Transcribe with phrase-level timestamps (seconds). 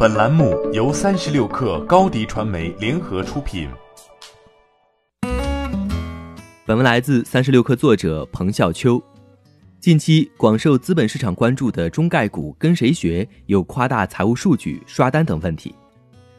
[0.00, 3.68] 本栏目由三十六氪高低传媒联合出品。
[6.64, 9.02] 本文来自三十六氪作者彭笑秋。
[9.80, 15.74] 近期广受资本市场关注的中概股跟谁学有夸大财务数据、刷单等问题，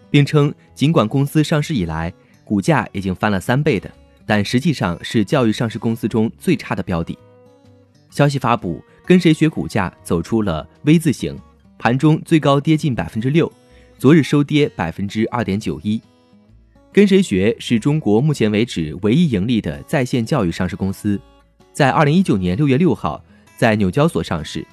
[0.09, 2.13] 并称尽管公司上市以来
[2.45, 3.91] 股价已经翻了三倍的，
[4.25, 7.17] 但实际上是教育上市公司中最差的标的。
[8.09, 11.37] 消息发布，跟谁学股价走出了 V 字形，
[11.79, 13.49] 盘中最高跌近百分之六，
[13.97, 15.99] 昨日收跌百分之二点九一。
[16.91, 21.17] 跟谁学是中国目前为止唯一盈利的在线教育上市公司，
[21.71, 23.23] 在二零一九年六月六号
[23.55, 24.67] 在纽交所上市，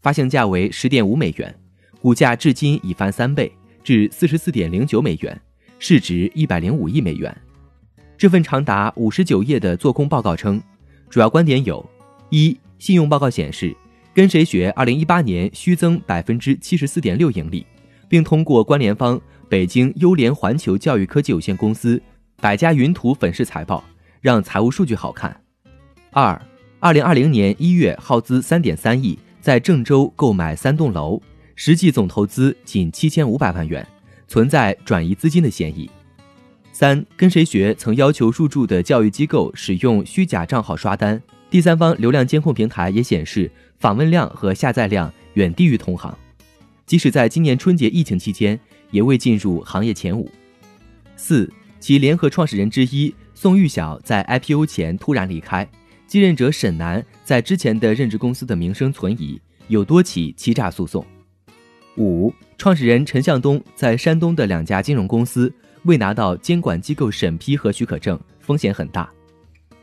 [0.00, 1.54] 发行价为十点五美元，
[2.00, 3.52] 股价至今已翻三倍
[3.84, 5.38] 至四十四点零九美元，
[5.78, 7.36] 市值一百零五亿美元。
[8.16, 10.58] 这份长达五十九页的做空报告称，
[11.10, 11.84] 主要观点有：
[12.30, 13.76] 一、信用报告显示，
[14.16, 17.66] 跟谁学二零一八年虚增百分之七十四点六盈利，
[18.08, 19.20] 并通过关联方。
[19.46, 22.00] 北京优联环球教育科技有限公司
[22.40, 23.84] 百家云图粉饰财报，
[24.22, 25.38] 让财务数据好看。
[26.12, 26.40] 二，
[26.80, 31.20] 二零二零年一月耗资三点三亿在郑州购买三栋楼，
[31.54, 33.86] 实际总投资仅七千五百万元，
[34.26, 35.90] 存在转移资金的嫌疑。
[36.72, 41.20] 三，跟谁学曾要求入驻的教育机构使用虚假账号刷单，
[41.56, 46.14] 第三方流量监控平台也显示访问量和下载量远低于同行，
[46.84, 48.60] 即使在今年春节疫情期间。
[48.90, 50.30] 也未进入行业前五。
[51.16, 55.66] 四，其联合创始人之一宋玉晓在 IPO 前突然离开，
[56.06, 61.02] 继任者沈楠在之前的任职公司的名声存疑，有多起欺诈诉讼。
[61.96, 65.50] 五，创始人陈向东在山东的两家金融公司
[65.84, 69.10] 未拿到监管机构审批和许可证，风险很大。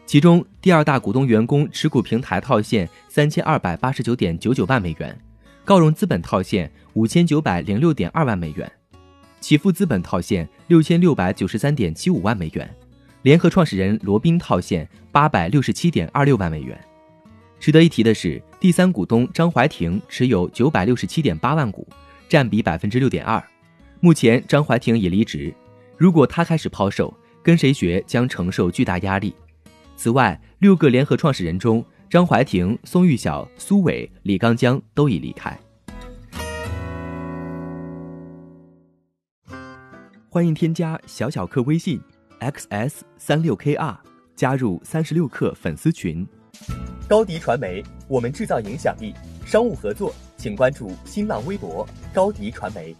[0.05, 5.17] 其中，第二大股东员工持股平台套现三千二百八十九点九九万美元，
[5.63, 8.71] 高融资本套现五千九百零六点二万美元。
[9.39, 12.69] 启富资本套现六千六百九十三点七五万美元，
[13.23, 16.79] 联合创始人罗宾套现八百六十七点二六万美元。
[17.59, 21.87] 值得一提的是，第三股东张怀庭持有九百六十七点八万股，
[22.29, 23.41] 占比百分之六点二。
[23.99, 25.53] 目前张怀庭已离职，
[25.97, 29.33] 如果他开始抛售，跟谁学将承受巨大压力。
[30.03, 35.57] 此外，六个联合创始人中，张怀庭、宋玉晓、苏伟、李刚江都已离开。
[40.27, 42.01] 欢迎添加小小客微信
[42.41, 43.95] ，xs 三六 kr，
[44.35, 46.27] 加入三十六课粉丝群。
[47.07, 49.13] 高迪传媒，我们制造影响力。
[49.45, 52.93] 商务合作，请关注新浪微博高迪传媒。